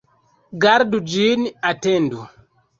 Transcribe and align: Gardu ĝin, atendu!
Gardu 0.65 1.03
ĝin, 1.13 1.45
atendu! 1.75 2.29